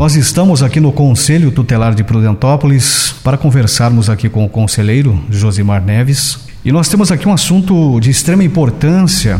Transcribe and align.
Nós 0.00 0.16
estamos 0.16 0.62
aqui 0.62 0.80
no 0.80 0.92
Conselho 0.92 1.52
Tutelar 1.52 1.94
de 1.94 2.02
Prudentópolis 2.02 3.14
para 3.22 3.36
conversarmos 3.36 4.08
aqui 4.08 4.30
com 4.30 4.42
o 4.42 4.48
conselheiro 4.48 5.22
Josimar 5.28 5.84
Neves. 5.84 6.38
E 6.64 6.72
nós 6.72 6.88
temos 6.88 7.12
aqui 7.12 7.28
um 7.28 7.34
assunto 7.34 8.00
de 8.00 8.08
extrema 8.08 8.42
importância 8.42 9.38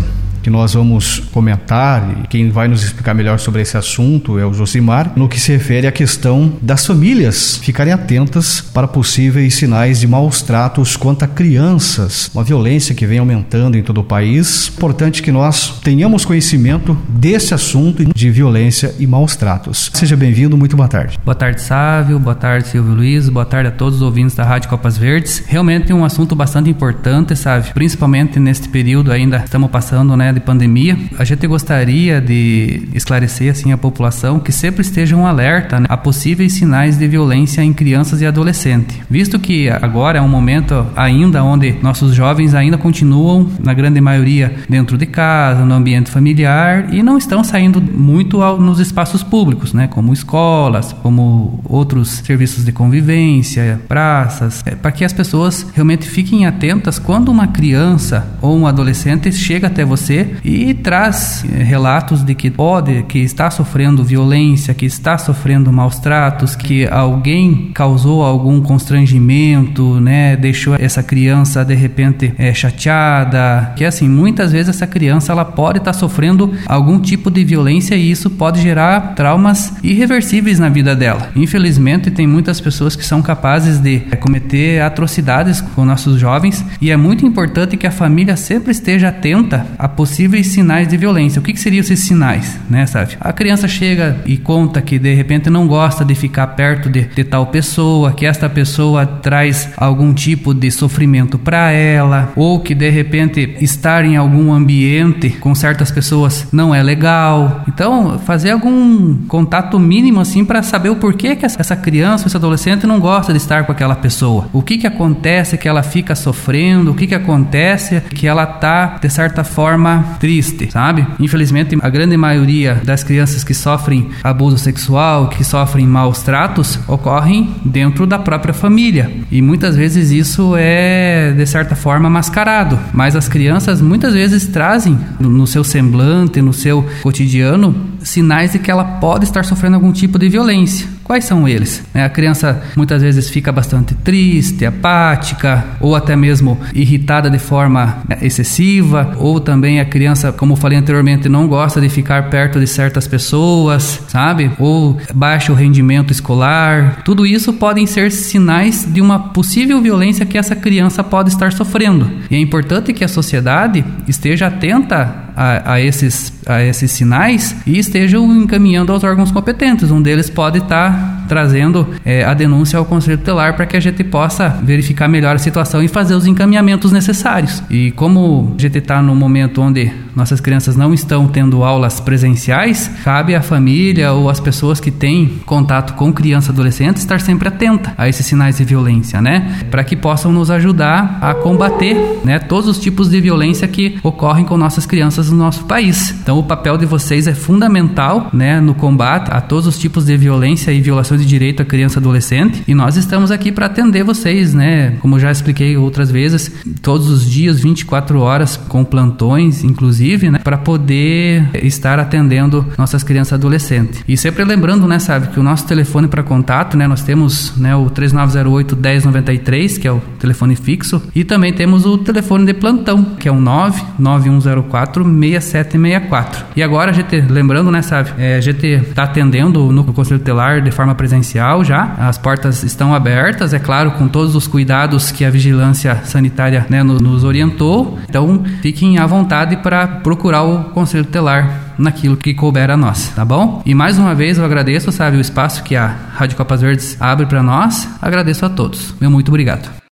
que 0.50 0.52
nós 0.52 0.74
vamos 0.74 1.20
comentar 1.30 2.10
e 2.10 2.26
quem 2.26 2.50
vai 2.50 2.66
nos 2.66 2.82
explicar 2.82 3.14
melhor 3.14 3.38
sobre 3.38 3.62
esse 3.62 3.76
assunto 3.76 4.36
é 4.36 4.44
o 4.44 4.52
Josimar, 4.52 5.12
no 5.14 5.28
que 5.28 5.38
se 5.38 5.52
refere 5.52 5.86
à 5.86 5.92
questão 5.92 6.52
das 6.60 6.84
famílias 6.84 7.58
ficarem 7.58 7.92
atentas 7.92 8.60
para 8.60 8.88
possíveis 8.88 9.54
sinais 9.54 10.00
de 10.00 10.08
maus 10.08 10.42
tratos 10.42 10.96
quanto 10.96 11.24
a 11.24 11.28
crianças, 11.28 12.28
uma 12.34 12.42
violência 12.42 12.96
que 12.96 13.06
vem 13.06 13.20
aumentando 13.20 13.78
em 13.78 13.82
todo 13.82 14.00
o 14.00 14.04
país. 14.04 14.72
Importante 14.76 15.22
que 15.22 15.30
nós 15.30 15.78
tenhamos 15.84 16.24
conhecimento 16.24 16.98
desse 17.08 17.54
assunto 17.54 18.04
de 18.12 18.30
violência 18.30 18.92
e 18.98 19.06
maus 19.06 19.36
tratos. 19.36 19.88
Seja 19.94 20.16
bem-vindo, 20.16 20.56
muito 20.56 20.76
boa 20.76 20.88
tarde. 20.88 21.16
Boa 21.24 21.34
tarde, 21.34 21.62
Sávio, 21.62 22.18
boa 22.18 22.34
tarde, 22.34 22.66
Silvio 22.66 22.94
Luiz, 22.94 23.28
boa 23.28 23.46
tarde 23.46 23.68
a 23.68 23.72
todos 23.72 23.96
os 23.96 24.02
ouvintes 24.02 24.34
da 24.34 24.42
Rádio 24.42 24.68
Copas 24.68 24.98
Verdes. 24.98 25.44
Realmente 25.46 25.92
um 25.92 26.04
assunto 26.04 26.34
bastante 26.34 26.68
importante, 26.68 27.36
Sávio, 27.36 27.72
principalmente 27.72 28.40
neste 28.40 28.68
período 28.68 29.12
ainda 29.12 29.36
estamos 29.44 29.70
passando, 29.70 30.16
né, 30.16 30.39
de 30.40 30.46
pandemia, 30.46 30.98
a 31.18 31.24
gente 31.24 31.46
gostaria 31.46 32.20
de 32.20 32.88
esclarecer 32.94 33.52
assim 33.52 33.72
a 33.72 33.78
população 33.78 34.40
que 34.40 34.50
sempre 34.50 34.80
esteja 34.80 35.14
um 35.14 35.26
alerta 35.26 35.78
né, 35.78 35.86
a 35.88 35.96
possíveis 35.96 36.54
sinais 36.54 36.96
de 36.98 37.06
violência 37.06 37.62
em 37.62 37.72
crianças 37.72 38.20
e 38.20 38.26
adolescentes, 38.26 38.98
visto 39.08 39.38
que 39.38 39.68
agora 39.68 40.18
é 40.18 40.22
um 40.22 40.28
momento 40.28 40.86
ainda 40.96 41.44
onde 41.44 41.76
nossos 41.82 42.14
jovens 42.14 42.54
ainda 42.54 42.78
continuam 42.78 43.48
na 43.62 43.74
grande 43.74 44.00
maioria 44.00 44.54
dentro 44.68 44.96
de 44.96 45.06
casa, 45.06 45.64
no 45.64 45.74
ambiente 45.74 46.10
familiar 46.10 46.92
e 46.92 47.02
não 47.02 47.18
estão 47.18 47.44
saindo 47.44 47.80
muito 47.80 48.42
ao, 48.42 48.60
nos 48.60 48.80
espaços 48.80 49.22
públicos, 49.22 49.72
né, 49.72 49.86
como 49.86 50.12
escolas, 50.12 50.92
como 51.02 51.60
outros 51.64 52.22
serviços 52.24 52.64
de 52.64 52.72
convivência, 52.72 53.80
praças, 53.86 54.62
é, 54.64 54.74
para 54.74 54.90
que 54.90 55.04
as 55.04 55.12
pessoas 55.12 55.66
realmente 55.74 56.08
fiquem 56.08 56.46
atentas 56.46 56.98
quando 56.98 57.28
uma 57.28 57.48
criança 57.48 58.26
ou 58.40 58.56
um 58.56 58.66
adolescente 58.66 59.30
chega 59.32 59.66
até 59.66 59.84
você 59.84 60.19
e 60.44 60.74
traz 60.74 61.44
eh, 61.44 61.62
relatos 61.62 62.22
de 62.24 62.34
que 62.34 62.50
pode, 62.50 63.02
que 63.04 63.18
está 63.18 63.50
sofrendo 63.50 64.04
violência, 64.04 64.74
que 64.74 64.86
está 64.86 65.18
sofrendo 65.18 65.72
maus 65.72 65.98
tratos, 65.98 66.56
que 66.56 66.86
alguém 66.86 67.70
causou 67.74 68.24
algum 68.24 68.60
constrangimento, 68.60 70.00
né, 70.00 70.36
deixou 70.36 70.74
essa 70.74 71.02
criança 71.02 71.64
de 71.64 71.74
repente 71.74 72.32
é, 72.38 72.52
chateada, 72.52 73.72
que 73.76 73.84
assim 73.84 74.08
muitas 74.08 74.52
vezes 74.52 74.70
essa 74.70 74.86
criança 74.86 75.32
ela 75.32 75.44
pode 75.44 75.78
estar 75.78 75.92
sofrendo 75.92 76.52
algum 76.66 76.98
tipo 76.98 77.30
de 77.30 77.44
violência 77.44 77.94
e 77.94 78.10
isso 78.10 78.30
pode 78.30 78.60
gerar 78.60 79.14
traumas 79.14 79.74
irreversíveis 79.82 80.58
na 80.58 80.68
vida 80.68 80.94
dela. 80.94 81.30
Infelizmente 81.36 82.10
tem 82.10 82.26
muitas 82.26 82.60
pessoas 82.60 82.96
que 82.96 83.04
são 83.04 83.22
capazes 83.22 83.78
de 83.78 84.02
é, 84.10 84.16
cometer 84.16 84.80
atrocidades 84.82 85.60
com 85.60 85.84
nossos 85.84 86.18
jovens 86.18 86.64
e 86.80 86.90
é 86.90 86.96
muito 86.96 87.26
importante 87.26 87.76
que 87.76 87.86
a 87.86 87.90
família 87.90 88.36
sempre 88.36 88.72
esteja 88.72 89.08
atenta 89.08 89.66
a 89.78 89.88
possíveis 90.10 90.48
sinais 90.48 90.88
de 90.88 90.96
violência. 90.96 91.38
O 91.38 91.42
que, 91.42 91.52
que 91.52 91.60
seriam 91.60 91.80
esses 91.80 92.00
sinais, 92.00 92.58
né, 92.68 92.84
sabe? 92.84 93.16
A 93.20 93.32
criança 93.32 93.68
chega 93.68 94.16
e 94.26 94.36
conta 94.36 94.82
que 94.82 94.98
de 94.98 95.14
repente 95.14 95.48
não 95.48 95.68
gosta 95.68 96.04
de 96.04 96.16
ficar 96.16 96.48
perto 96.48 96.90
de, 96.90 97.02
de 97.02 97.22
tal 97.22 97.46
pessoa, 97.46 98.12
que 98.12 98.26
esta 98.26 98.48
pessoa 98.48 99.06
traz 99.06 99.68
algum 99.76 100.12
tipo 100.12 100.52
de 100.52 100.68
sofrimento 100.70 101.38
para 101.38 101.70
ela, 101.70 102.32
ou 102.34 102.58
que 102.58 102.74
de 102.74 102.90
repente 102.90 103.56
estar 103.60 104.04
em 104.04 104.16
algum 104.16 104.52
ambiente 104.52 105.30
com 105.30 105.54
certas 105.54 105.92
pessoas 105.92 106.48
não 106.52 106.74
é 106.74 106.82
legal. 106.82 107.62
Então, 107.68 108.18
fazer 108.18 108.50
algum 108.50 109.14
contato 109.28 109.78
mínimo 109.78 110.20
assim 110.20 110.44
para 110.44 110.60
saber 110.62 110.90
o 110.90 110.96
porquê 110.96 111.36
que 111.36 111.46
essa 111.46 111.76
criança, 111.76 112.26
esse 112.26 112.36
adolescente 112.36 112.84
não 112.84 112.98
gosta 112.98 113.32
de 113.32 113.38
estar 113.38 113.64
com 113.64 113.70
aquela 113.70 113.94
pessoa. 113.94 114.48
O 114.52 114.60
que 114.60 114.76
que 114.76 114.88
acontece 114.88 115.56
que 115.56 115.68
ela 115.68 115.84
fica 115.84 116.16
sofrendo? 116.16 116.90
O 116.90 116.94
que 116.94 117.06
que 117.06 117.14
acontece 117.14 118.00
que 118.00 118.26
ela 118.26 118.44
tá 118.44 118.98
de 119.00 119.08
certa 119.08 119.44
forma 119.44 119.99
triste, 120.18 120.70
sabe? 120.70 121.06
Infelizmente, 121.18 121.76
a 121.80 121.88
grande 121.88 122.16
maioria 122.16 122.80
das 122.84 123.02
crianças 123.02 123.44
que 123.44 123.54
sofrem 123.54 124.10
abuso 124.22 124.58
sexual, 124.58 125.28
que 125.28 125.44
sofrem 125.44 125.86
maus 125.86 126.22
tratos, 126.22 126.78
ocorrem 126.86 127.54
dentro 127.64 128.06
da 128.06 128.18
própria 128.18 128.54
família. 128.54 129.10
E 129.30 129.40
muitas 129.40 129.76
vezes 129.76 130.10
isso 130.10 130.54
é, 130.56 131.32
de 131.32 131.46
certa 131.46 131.74
forma, 131.74 132.10
mascarado. 132.10 132.78
Mas 132.92 133.16
as 133.16 133.28
crianças 133.28 133.80
muitas 133.80 134.14
vezes 134.14 134.46
trazem 134.46 134.98
no 135.18 135.46
seu 135.46 135.64
semblante, 135.64 136.40
no 136.40 136.52
seu 136.52 136.84
cotidiano, 137.02 137.74
sinais 138.02 138.52
de 138.52 138.58
que 138.58 138.70
ela 138.70 138.84
pode 138.84 139.24
estar 139.24 139.44
sofrendo 139.44 139.76
algum 139.76 139.92
tipo 139.92 140.18
de 140.18 140.28
violência. 140.28 140.99
Quais 141.10 141.24
são 141.24 141.48
eles? 141.48 141.82
É, 141.92 142.04
a 142.04 142.08
criança 142.08 142.62
muitas 142.76 143.02
vezes 143.02 143.28
fica 143.28 143.50
bastante 143.50 143.96
triste, 143.96 144.64
apática, 144.64 145.64
ou 145.80 145.96
até 145.96 146.14
mesmo 146.14 146.56
irritada 146.72 147.28
de 147.28 147.36
forma 147.40 147.98
é, 148.08 148.24
excessiva, 148.24 149.16
ou 149.18 149.40
também 149.40 149.80
a 149.80 149.84
criança, 149.84 150.30
como 150.30 150.54
falei 150.54 150.78
anteriormente, 150.78 151.28
não 151.28 151.48
gosta 151.48 151.80
de 151.80 151.88
ficar 151.88 152.30
perto 152.30 152.60
de 152.60 152.66
certas 152.68 153.08
pessoas, 153.08 154.00
sabe? 154.06 154.52
Ou 154.56 154.98
baixo 155.12 155.52
rendimento 155.52 156.12
escolar. 156.12 157.02
Tudo 157.04 157.26
isso 157.26 157.54
podem 157.54 157.86
ser 157.86 158.12
sinais 158.12 158.86
de 158.88 159.00
uma 159.00 159.18
possível 159.30 159.82
violência 159.82 160.24
que 160.24 160.38
essa 160.38 160.54
criança 160.54 161.02
pode 161.02 161.30
estar 161.30 161.52
sofrendo. 161.52 162.08
E 162.30 162.36
é 162.36 162.38
importante 162.38 162.92
que 162.92 163.02
a 163.02 163.08
sociedade 163.08 163.84
esteja 164.06 164.46
atenta 164.46 165.29
a, 165.36 165.74
a, 165.74 165.80
esses, 165.80 166.32
a 166.46 166.62
esses 166.62 166.90
sinais 166.90 167.56
e 167.66 167.78
estejam 167.78 168.24
encaminhando 168.36 168.92
aos 168.92 169.04
órgãos 169.04 169.30
competentes. 169.30 169.90
Um 169.90 170.02
deles 170.02 170.30
pode 170.30 170.58
estar 170.58 171.24
trazendo 171.28 171.86
é, 172.04 172.24
a 172.24 172.34
denúncia 172.34 172.78
ao 172.78 172.84
Conselho 172.84 173.16
Tutelar 173.18 173.54
para 173.54 173.64
que 173.64 173.76
a 173.76 173.80
gente 173.80 174.02
possa 174.02 174.48
verificar 174.48 175.06
melhor 175.06 175.36
a 175.36 175.38
situação 175.38 175.82
e 175.82 175.86
fazer 175.86 176.14
os 176.14 176.26
encaminhamentos 176.26 176.90
necessários. 176.90 177.62
E 177.70 177.92
como 177.92 178.54
a 178.58 178.60
gente 178.60 178.78
está 178.78 179.00
no 179.00 179.14
momento 179.14 179.62
onde 179.62 179.92
nossas 180.14 180.40
crianças 180.40 180.76
não 180.76 180.92
estão 180.92 181.26
tendo 181.28 181.62
aulas 181.62 182.00
presenciais, 182.00 182.90
cabe 183.04 183.34
à 183.34 183.42
família 183.42 184.12
ou 184.12 184.28
às 184.28 184.40
pessoas 184.40 184.80
que 184.80 184.90
têm 184.90 185.40
contato 185.46 185.94
com 185.94 186.12
criança 186.12 186.50
e 186.50 186.52
adolescente 186.52 186.96
estar 186.96 187.20
sempre 187.20 187.48
atenta 187.48 187.92
a 187.96 188.08
esses 188.08 188.26
sinais 188.26 188.58
de 188.58 188.64
violência, 188.64 189.20
né? 189.20 189.60
Para 189.70 189.84
que 189.84 189.96
possam 189.96 190.32
nos 190.32 190.50
ajudar 190.50 191.18
a 191.20 191.34
combater, 191.34 191.96
né, 192.24 192.38
todos 192.38 192.68
os 192.68 192.78
tipos 192.78 193.08
de 193.08 193.20
violência 193.20 193.66
que 193.68 193.98
ocorrem 194.02 194.44
com 194.44 194.56
nossas 194.56 194.86
crianças 194.86 195.30
no 195.30 195.36
nosso 195.36 195.64
país. 195.64 196.14
Então, 196.22 196.38
o 196.38 196.42
papel 196.42 196.76
de 196.76 196.86
vocês 196.86 197.26
é 197.26 197.34
fundamental, 197.34 198.30
né, 198.32 198.60
no 198.60 198.74
combate 198.74 199.30
a 199.30 199.40
todos 199.40 199.66
os 199.66 199.78
tipos 199.78 200.04
de 200.04 200.16
violência 200.16 200.72
e 200.72 200.80
violações 200.80 201.20
de 201.20 201.26
direito 201.26 201.62
à 201.62 201.64
criança 201.64 201.98
e 201.98 202.00
adolescente. 202.00 202.62
E 202.66 202.74
nós 202.74 202.96
estamos 202.96 203.30
aqui 203.30 203.52
para 203.52 203.66
atender 203.66 204.04
vocês, 204.04 204.54
né? 204.54 204.94
Como 205.00 205.18
já 205.18 205.30
expliquei 205.30 205.76
outras 205.76 206.10
vezes, 206.10 206.50
todos 206.82 207.08
os 207.08 207.28
dias, 207.28 207.60
24 207.60 208.20
horas, 208.20 208.56
com 208.56 208.84
plantões, 208.84 209.64
inclusive, 209.64 209.99
né? 210.30 210.40
Para 210.42 210.58
poder 210.58 211.48
estar 211.62 211.98
atendendo 211.98 212.66
nossas 212.78 213.02
crianças 213.02 213.32
e 213.32 213.34
adolescentes. 213.34 214.04
E 214.08 214.16
sempre 214.16 214.44
lembrando, 214.44 214.86
né, 214.86 214.98
sabe, 214.98 215.28
que 215.28 215.38
o 215.38 215.42
nosso 215.42 215.66
telefone 215.66 216.08
para 216.08 216.22
contato, 216.22 216.76
né? 216.76 216.86
Nós 216.86 217.02
temos 217.02 217.56
né, 217.56 217.74
o 217.76 217.90
3908 217.90 218.76
1093, 218.76 219.78
que 219.78 219.86
é 219.86 219.92
o 219.92 220.00
telefone 220.18 220.56
fixo, 220.56 221.02
e 221.14 221.24
também 221.24 221.52
temos 221.52 221.84
o 221.84 221.98
telefone 221.98 222.46
de 222.46 222.54
plantão, 222.54 223.04
que 223.18 223.28
é 223.28 223.32
o 223.32 223.40
99104 223.40 225.04
6764. 225.04 226.46
E 226.56 226.62
agora, 226.62 226.90
a 226.90 226.94
gente, 226.94 227.20
lembrando, 227.20 227.70
né, 227.70 227.82
sabe, 227.82 228.10
é, 228.18 228.36
a 228.36 228.40
gente 228.40 228.66
está 228.66 229.04
atendendo 229.04 229.70
no 229.70 229.84
Conselho 229.92 230.18
Tutelar 230.18 230.62
de 230.62 230.70
forma 230.70 230.94
presencial 230.94 231.64
já. 231.64 231.94
As 231.98 232.16
portas 232.18 232.62
estão 232.62 232.94
abertas, 232.94 233.52
é 233.52 233.58
claro, 233.58 233.92
com 233.92 234.08
todos 234.08 234.34
os 234.34 234.46
cuidados 234.46 235.10
que 235.12 235.24
a 235.24 235.30
vigilância 235.30 236.00
sanitária 236.04 236.66
né, 236.68 236.82
nos 236.82 237.24
orientou. 237.24 237.98
Então, 238.08 238.42
fiquem 238.62 238.98
à 238.98 239.06
vontade 239.06 239.56
para 239.56 239.89
procurar 240.02 240.42
o 240.42 240.64
Conselho 240.70 241.04
Tutelar 241.04 241.74
naquilo 241.78 242.16
que 242.16 242.34
couber 242.34 242.70
a 242.70 242.76
nós, 242.76 243.08
tá 243.08 243.24
bom? 243.24 243.62
E 243.64 243.74
mais 243.74 243.98
uma 243.98 244.14
vez 244.14 244.38
eu 244.38 244.44
agradeço, 244.44 244.92
sabe, 244.92 245.16
o 245.16 245.20
espaço 245.20 245.62
que 245.62 245.76
a 245.76 245.86
Rádio 245.86 246.36
Copas 246.36 246.60
Verdes 246.60 246.96
abre 247.00 247.26
para 247.26 247.42
nós. 247.42 247.88
Agradeço 248.00 248.44
a 248.44 248.48
todos. 248.50 248.94
Meu 249.00 249.10
muito 249.10 249.28
obrigado. 249.28 249.79